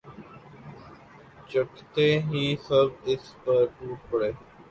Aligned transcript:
چکھتے 1.49 2.07
ہی 2.27 2.43
سب 2.67 2.87
اس 3.11 3.23
پر 3.43 3.61
ٹوٹ 3.75 3.99
پڑے 4.09 4.31